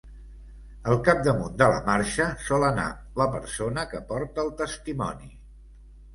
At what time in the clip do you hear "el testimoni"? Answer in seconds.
4.47-5.33